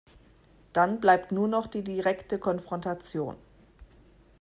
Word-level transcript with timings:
Dann 0.73 0.99
bleibt 0.99 1.31
nur 1.31 1.47
noch 1.47 1.67
die 1.67 1.83
direkte 1.83 2.39
Konfrontation. 2.39 3.35